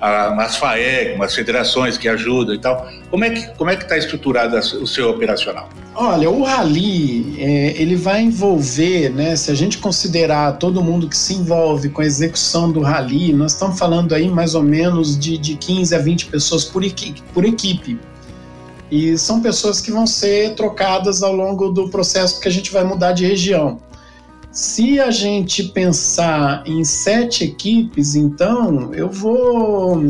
[0.01, 2.89] as FAEG, umas federações que ajudam e tal.
[3.09, 5.69] Como é que como é que está estruturado o seu operacional?
[5.99, 9.35] Olha, o rally é, ele vai envolver, né?
[9.35, 13.53] Se a gente considerar todo mundo que se envolve com a execução do rally, nós
[13.53, 17.43] estamos falando aí mais ou menos de, de 15 a 20 pessoas por equipe, por
[17.43, 17.97] equipe.
[18.89, 22.83] E são pessoas que vão ser trocadas ao longo do processo que a gente vai
[22.83, 23.79] mudar de região.
[24.51, 30.01] Se a gente pensar em sete equipes, então eu vou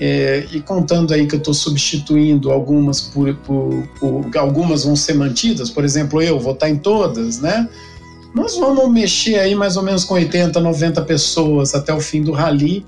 [0.00, 5.12] é, e contando aí que eu estou substituindo algumas por, por, por, algumas vão ser
[5.12, 7.68] mantidas, por exemplo, eu vou estar em todas, né?
[8.34, 12.32] Nós vamos mexer aí mais ou menos com 80, 90 pessoas até o fim do
[12.32, 12.86] rally,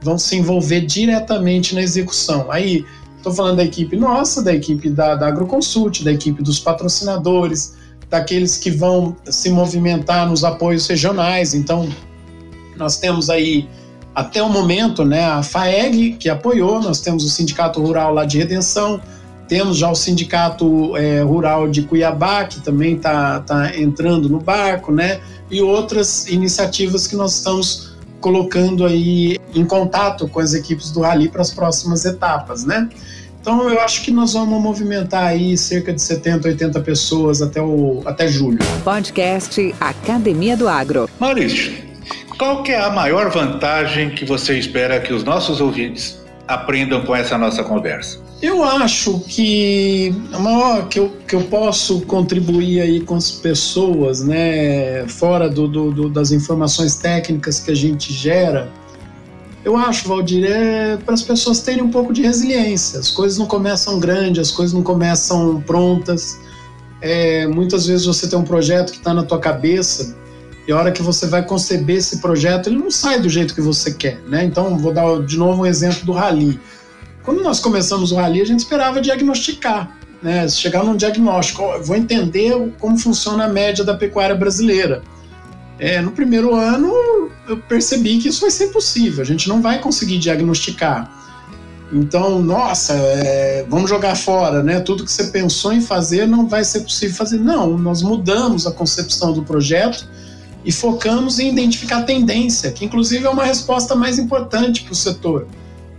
[0.00, 2.50] vão se envolver diretamente na execução.
[2.50, 2.86] Aí
[3.26, 7.74] estou falando da equipe nossa, da equipe da, da Agroconsult, da equipe dos patrocinadores,
[8.08, 11.52] daqueles que vão se movimentar nos apoios regionais.
[11.52, 11.88] Então,
[12.76, 13.68] nós temos aí
[14.14, 18.38] até o momento, né, a FAEG, que apoiou, nós temos o Sindicato Rural lá de
[18.38, 19.00] Redenção,
[19.48, 24.92] temos já o Sindicato é, Rural de Cuiabá, que também está tá entrando no barco,
[24.92, 31.00] né, e outras iniciativas que nós estamos colocando aí em contato com as equipes do
[31.00, 32.88] Rally para as próximas etapas, né.
[33.46, 38.02] Então eu acho que nós vamos movimentar aí cerca de 70, 80 pessoas até, o,
[38.04, 38.58] até julho.
[38.82, 41.08] Podcast Academia do Agro.
[41.20, 41.72] Maurício,
[42.36, 47.14] qual que é a maior vantagem que você espera que os nossos ouvintes aprendam com
[47.14, 48.18] essa nossa conversa?
[48.42, 54.24] Eu acho que a maior que eu, que eu posso contribuir aí com as pessoas,
[54.24, 58.68] né, fora do, do, do das informações técnicas que a gente gera,
[59.66, 63.00] eu acho, Valdir, é para as pessoas terem um pouco de resiliência.
[63.00, 66.38] As coisas não começam grandes, as coisas não começam prontas.
[67.00, 70.16] É, muitas vezes você tem um projeto que está na tua cabeça
[70.68, 73.60] e a hora que você vai conceber esse projeto, ele não sai do jeito que
[73.60, 74.44] você quer, né?
[74.44, 76.60] Então, vou dar de novo um exemplo do rally.
[77.24, 80.48] Quando nós começamos o rally, a gente esperava diagnosticar, né?
[80.48, 85.02] Chegar num diagnóstico, vou entender como funciona a média da pecuária brasileira.
[85.78, 86.92] É, no primeiro ano,
[87.48, 91.12] eu percebi que isso vai ser impossível, a gente não vai conseguir diagnosticar.
[91.92, 94.80] Então, nossa, é, vamos jogar fora, né?
[94.80, 97.38] Tudo que você pensou em fazer não vai ser possível fazer.
[97.38, 100.08] Não, nós mudamos a concepção do projeto
[100.64, 105.46] e focamos em identificar tendência, que inclusive é uma resposta mais importante para o setor.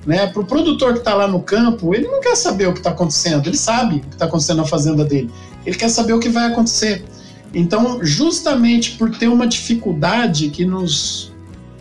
[0.06, 0.28] Né?
[0.28, 2.90] Para o produtor que está lá no campo, ele não quer saber o que está
[2.90, 5.32] acontecendo, ele sabe o que está acontecendo na fazenda dele,
[5.66, 7.06] ele quer saber o que vai acontecer.
[7.53, 11.31] Então, justamente por ter uma dificuldade que nos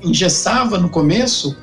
[0.03, 1.57] engessava no começo,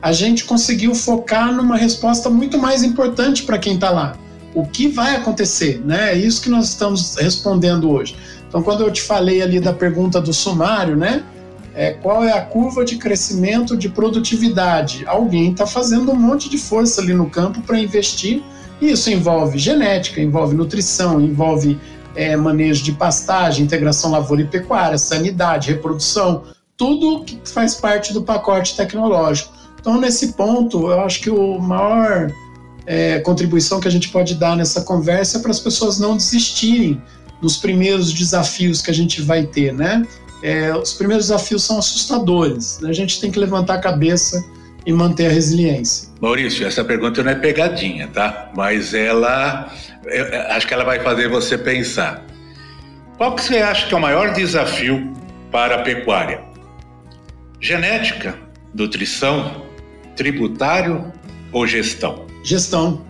[0.00, 4.16] a gente conseguiu focar numa resposta muito mais importante para quem está lá.
[4.54, 5.82] O que vai acontecer?
[5.84, 6.12] Né?
[6.12, 8.16] É isso que nós estamos respondendo hoje.
[8.48, 11.22] Então, quando eu te falei ali da pergunta do sumário, né?
[11.74, 15.04] É, qual é a curva de crescimento de produtividade?
[15.06, 18.42] Alguém está fazendo um monte de força ali no campo para investir.
[18.80, 21.78] Isso envolve genética, envolve nutrição, envolve
[22.18, 26.42] é, manejo de pastagem, integração lavoura e pecuária, sanidade, reprodução,
[26.76, 29.52] tudo que faz parte do pacote tecnológico.
[29.80, 32.32] Então, nesse ponto, eu acho que o maior
[32.84, 37.00] é, contribuição que a gente pode dar nessa conversa é para as pessoas não desistirem
[37.40, 40.04] dos primeiros desafios que a gente vai ter, né?
[40.42, 42.80] É, os primeiros desafios são assustadores.
[42.80, 42.90] Né?
[42.90, 44.44] A gente tem que levantar a cabeça
[44.84, 46.07] e manter a resiliência.
[46.20, 48.50] Maurício, essa pergunta não é pegadinha, tá?
[48.56, 49.72] Mas ela,
[50.50, 52.24] acho que ela vai fazer você pensar.
[53.16, 55.12] Qual que você acha que é o maior desafio
[55.50, 56.40] para a pecuária?
[57.60, 58.34] Genética,
[58.74, 59.64] nutrição,
[60.16, 61.12] tributário
[61.52, 62.26] ou gestão?
[62.42, 63.02] Gestão.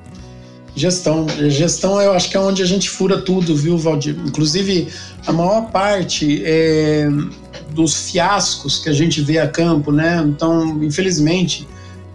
[0.74, 1.26] Gestão.
[1.48, 4.16] Gestão eu acho que é onde a gente fura tudo, viu, Valdir?
[4.24, 4.88] Inclusive,
[5.26, 7.08] a maior parte é,
[7.70, 10.22] dos fiascos que a gente vê a campo, né?
[10.26, 11.66] Então, infelizmente,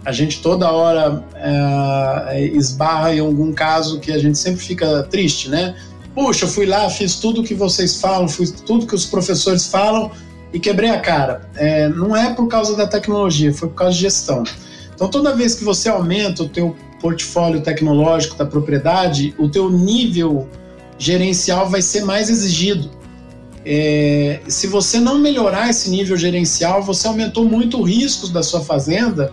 [0.04, 5.48] a gente toda hora é, esbarra em algum caso que a gente sempre fica triste,
[5.48, 5.74] né?
[6.14, 10.10] Puxa, fui lá, fiz tudo que vocês falam, fiz tudo que os professores falam
[10.52, 11.48] e quebrei a cara.
[11.56, 14.44] É, não é por causa da tecnologia, foi por causa de gestão.
[14.94, 20.48] Então, toda vez que você aumenta o teu portfólio tecnológico da propriedade, o teu nível
[20.98, 22.90] gerencial vai ser mais exigido.
[23.66, 28.60] É, se você não melhorar esse nível gerencial, você aumentou muito os riscos da sua
[28.60, 29.32] fazenda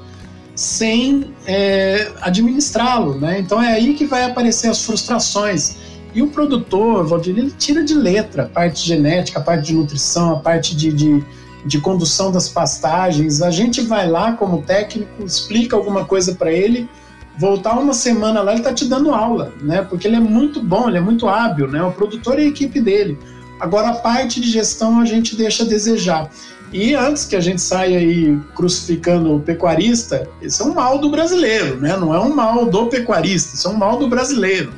[0.55, 3.39] sem é, administrá-lo, né?
[3.39, 5.77] Então é aí que vai aparecer as frustrações.
[6.13, 10.33] E o produtor, Valdir, ele tira de letra a parte genética, a parte de nutrição,
[10.33, 11.23] a parte de, de,
[11.65, 13.41] de condução das pastagens.
[13.41, 16.89] A gente vai lá como técnico, explica alguma coisa para ele
[17.37, 19.81] voltar uma semana lá, ele está te dando aula, né?
[19.81, 21.81] Porque ele é muito bom, ele é muito hábil, né?
[21.81, 23.17] O produtor e a equipe dele.
[23.59, 26.29] Agora, a parte de gestão a gente deixa a desejar.
[26.71, 31.09] E antes que a gente saia aí crucificando o pecuarista, isso é um mal do
[31.09, 31.97] brasileiro, né?
[31.97, 34.73] Não é um mal do pecuarista, isso é um mal do brasileiro.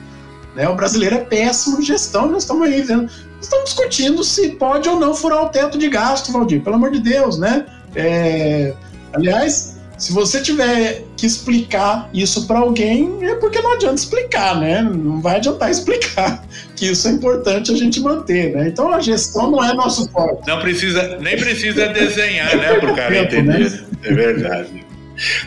[0.56, 0.67] Né?
[0.67, 3.10] O brasileiro é péssimo de gestão, nós estamos aí vendo.
[3.39, 6.99] Estamos discutindo se pode ou não furar o teto de gasto, Valdir, pelo amor de
[6.99, 7.65] Deus, né?
[7.95, 8.73] É...
[9.13, 14.81] Aliás, se você tiver que explicar isso para alguém, é porque não adianta explicar, né?
[14.81, 16.43] Não vai adiantar explicar
[16.75, 18.67] que isso é importante a gente manter, né?
[18.67, 20.45] Então a gestão não é nosso forte.
[20.45, 23.71] Não precisa, nem precisa desenhar, né, para o cara tempo, entender.
[23.71, 23.83] Né?
[24.03, 24.86] É verdade.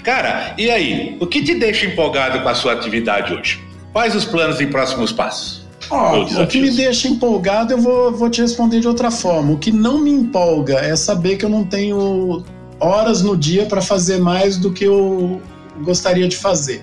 [0.02, 1.18] Cara, e aí?
[1.20, 3.62] O que te deixa empolgado com a sua atividade hoje?
[3.92, 5.66] Quais os planos e próximos passos?
[5.90, 9.52] Oh, o que me deixa empolgado, eu vou, vou te responder de outra forma.
[9.52, 12.42] O que não me empolga é saber que eu não tenho
[12.80, 15.40] horas no dia para fazer mais do que eu
[15.82, 16.82] gostaria de fazer.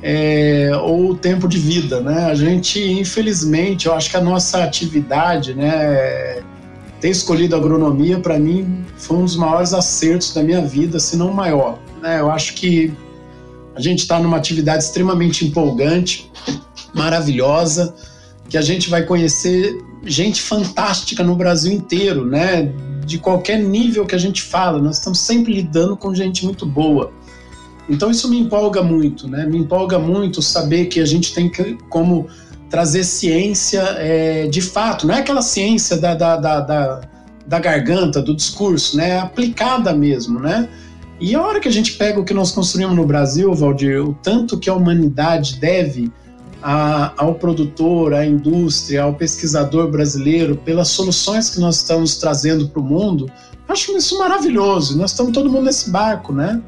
[0.00, 2.26] É, ou tempo de vida, né?
[2.26, 6.40] A gente, infelizmente, eu acho que a nossa atividade, né,
[7.00, 11.30] ter escolhido agronomia para mim foi um dos maiores acertos da minha vida, se não
[11.30, 11.78] o maior.
[12.00, 12.20] Né?
[12.20, 12.92] Eu acho que
[13.74, 16.30] a gente está numa atividade extremamente empolgante,
[16.94, 17.94] maravilhosa,
[18.48, 22.72] que a gente vai conhecer gente fantástica no Brasil inteiro, né?
[23.08, 27.10] de qualquer nível que a gente fala, nós estamos sempre lidando com gente muito boa.
[27.88, 29.46] Então isso me empolga muito, né?
[29.46, 32.28] Me empolga muito saber que a gente tem que, como
[32.68, 37.00] trazer ciência é, de fato, não é aquela ciência da, da, da, da,
[37.46, 39.10] da garganta, do discurso, né?
[39.10, 40.68] É aplicada mesmo, né?
[41.20, 44.14] E a hora que a gente pega o que nós construímos no Brasil, Valdir, o
[44.22, 46.12] tanto que a humanidade deve
[46.62, 52.80] a, ao produtor, à indústria, ao pesquisador brasileiro, pelas soluções que nós estamos trazendo para
[52.80, 53.30] o mundo,
[53.68, 54.96] acho isso maravilhoso.
[54.96, 56.60] Nós estamos todo mundo nesse barco, né?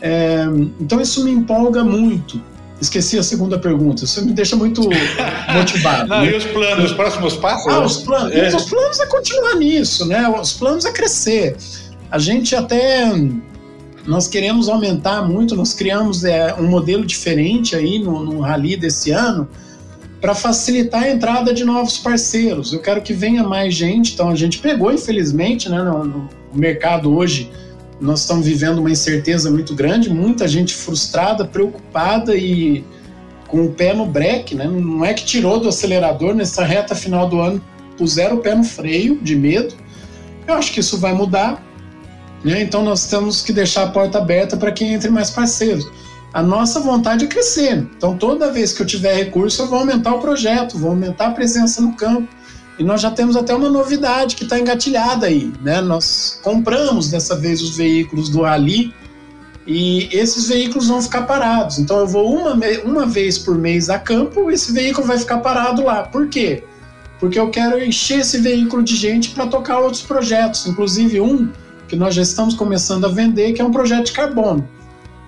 [0.00, 0.44] É,
[0.80, 2.40] então isso me empolga muito.
[2.80, 4.04] Esqueci a segunda pergunta.
[4.04, 4.82] Isso me deixa muito
[5.52, 6.08] motivado.
[6.08, 6.32] Não, né?
[6.32, 7.72] E os planos, os próximos passos?
[7.72, 8.34] Ah, os planos.
[8.34, 8.56] É.
[8.56, 10.26] Os planos é continuar nisso, né?
[10.28, 11.56] Os planos é crescer.
[12.10, 13.12] A gente até
[14.06, 19.10] nós queremos aumentar muito, nós criamos é, um modelo diferente aí no, no Rally desse
[19.10, 19.46] ano
[20.20, 22.72] para facilitar a entrada de novos parceiros.
[22.72, 27.14] Eu quero que venha mais gente, então a gente pegou, infelizmente, né, no, no mercado
[27.14, 27.50] hoje,
[28.00, 32.84] nós estamos vivendo uma incerteza muito grande, muita gente frustrada, preocupada e
[33.46, 34.64] com o pé no breque, né?
[34.66, 37.60] Não é que tirou do acelerador nessa reta final do ano,
[37.98, 39.74] puseram o pé no freio de medo.
[40.46, 41.62] Eu acho que isso vai mudar.
[42.42, 42.62] Né?
[42.62, 45.86] Então nós temos que deixar a porta aberta para que entre mais parceiros.
[46.32, 47.86] A nossa vontade é crescer.
[47.96, 51.30] Então toda vez que eu tiver recurso, eu vou aumentar o projeto, vou aumentar a
[51.32, 52.28] presença no campo.
[52.80, 55.52] E nós já temos até uma novidade que está engatilhada aí.
[55.60, 55.82] Né?
[55.82, 58.94] Nós compramos dessa vez os veículos do Ali
[59.66, 61.78] e esses veículos vão ficar parados.
[61.78, 65.84] Então eu vou uma, uma vez por mês a campo, esse veículo vai ficar parado
[65.84, 66.04] lá.
[66.04, 66.64] Por quê?
[67.18, 71.52] Porque eu quero encher esse veículo de gente para tocar outros projetos, inclusive um
[71.86, 74.66] que nós já estamos começando a vender, que é um projeto de carbono,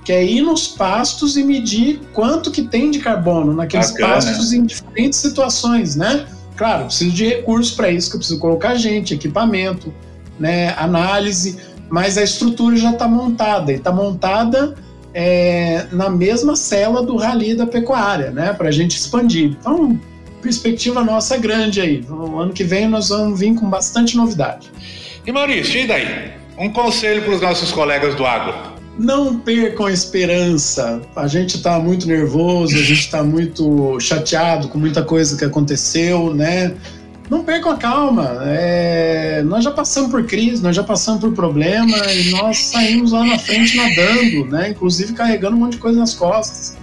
[0.07, 4.14] que é ir nos pastos e medir quanto que tem de carbono naqueles Bacana.
[4.14, 6.26] pastos em diferentes situações, né?
[6.57, 9.92] Claro, preciso de recursos para isso, que eu preciso colocar gente, equipamento,
[10.38, 14.74] né, análise, mas a estrutura já está montada e está montada
[15.14, 19.57] é, na mesma cela do rally da pecuária, né, para a gente expandir.
[19.59, 19.98] Então,
[20.40, 22.05] perspectiva nossa grande aí.
[22.09, 24.70] No ano que vem nós vamos vir com bastante novidade.
[25.24, 26.32] E Maurício, e daí?
[26.59, 28.72] Um conselho para os nossos colegas do agro.
[28.99, 31.01] Não percam a esperança.
[31.16, 36.34] A gente está muito nervoso, a gente está muito chateado com muita coisa que aconteceu,
[36.34, 36.74] né?
[37.30, 38.43] Não percam a calma.
[38.45, 39.43] É...
[39.45, 43.38] Nós já passamos por crise, nós já passamos por problema e nós saímos lá na
[43.38, 44.70] frente nadando, né?
[44.70, 46.76] Inclusive carregando um monte de coisa nas costas.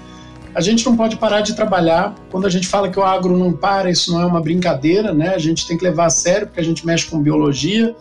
[0.56, 2.16] A gente não pode parar de trabalhar.
[2.32, 5.36] Quando a gente fala que o agro não para, isso não é uma brincadeira, né?
[5.36, 7.96] A gente tem que levar a sério porque a gente mexe com biologia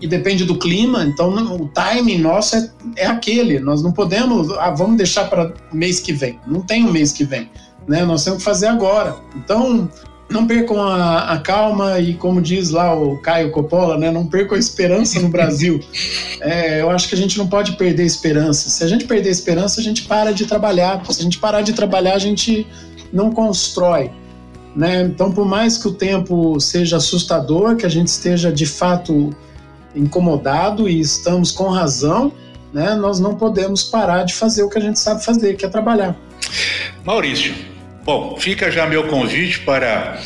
[0.00, 3.58] e depende do clima, então o timing nosso é, é aquele.
[3.58, 6.38] Nós não podemos, ah, vamos deixar para mês que vem.
[6.46, 7.50] Não tem o um mês que vem,
[7.88, 8.04] né?
[8.04, 9.16] Nós temos que fazer agora.
[9.34, 9.88] Então,
[10.28, 14.10] não percam a, a, calma e, como diz lá o Caio Coppola, né?
[14.10, 15.80] Não percam a esperança no Brasil.
[16.38, 18.68] É, eu acho que a gente não pode perder esperança.
[18.68, 21.02] Se a gente perder a esperança, a gente para de trabalhar.
[21.10, 22.66] Se a gente parar de trabalhar, a gente
[23.10, 24.10] não constrói.
[24.76, 25.02] Né?
[25.02, 29.34] Então, por mais que o tempo seja assustador, que a gente esteja de fato
[29.96, 32.32] incomodado e estamos com razão,
[32.72, 35.68] né, nós não podemos parar de fazer o que a gente sabe fazer, que é
[35.68, 36.14] trabalhar.
[37.04, 37.54] Maurício,
[38.04, 40.20] bom, fica já meu convite para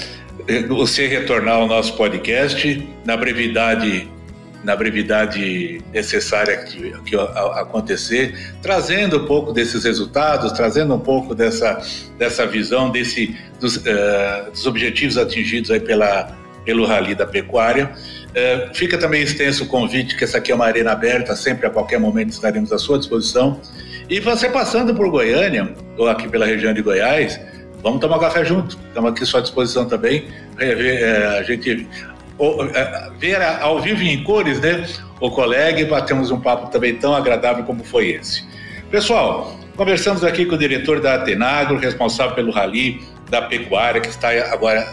[0.48, 4.08] eh, você retornar ao nosso podcast na brevidade
[4.62, 11.80] na brevidade necessária que, que acontecer, trazendo um pouco desses resultados, trazendo um pouco dessa,
[12.18, 17.94] dessa visão desse, dos, uh, dos objetivos atingidos aí pela, pelo Rally da Pecuária.
[18.34, 21.70] É, fica também extenso o convite, que essa aqui é uma arena aberta, sempre a
[21.70, 23.60] qualquer momento estaremos à sua disposição.
[24.08, 27.40] E você passando por Goiânia, ou aqui pela região de Goiás,
[27.82, 28.78] vamos tomar café junto.
[28.88, 30.28] Estamos aqui à sua disposição também.
[30.58, 31.86] É, a gente
[32.74, 34.86] é, ver ao vivo em cores, né?
[35.20, 38.44] O colega e batemos um papo também tão agradável como foi esse.
[38.90, 44.30] Pessoal, conversamos aqui com o diretor da Atenagro, responsável pelo rally da pecuária, que está
[44.52, 44.86] agora,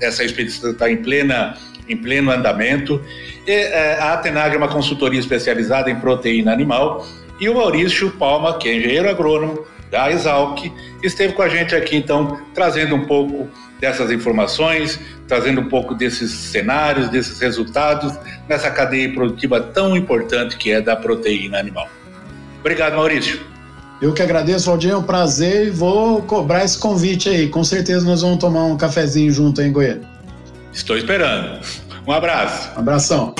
[0.00, 1.56] essa expedição está em plena
[1.92, 3.02] em pleno andamento.
[3.46, 7.06] E, é, a Atenag é uma consultoria especializada em proteína animal
[7.40, 10.70] e o Maurício Palma, que é engenheiro agrônomo da Exalc,
[11.02, 13.48] esteve com a gente aqui então trazendo um pouco
[13.80, 18.12] dessas informações, trazendo um pouco desses cenários, desses resultados
[18.46, 21.88] nessa cadeia produtiva tão importante que é da proteína animal.
[22.60, 23.40] Obrigado, Maurício.
[24.02, 27.48] Eu que agradeço, Valdir, é um prazer e vou cobrar esse convite aí.
[27.48, 30.09] Com certeza nós vamos tomar um cafezinho junto aí em Goiânia.
[30.80, 31.60] Estou esperando.
[32.06, 32.74] Um abraço.
[32.74, 33.34] Um abração.